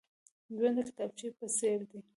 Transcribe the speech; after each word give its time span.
ژوند 0.55 0.75
د 0.85 0.87
کتابچې 0.87 1.27
په 1.37 1.45
څېر 1.57 1.79
دی. 1.89 1.99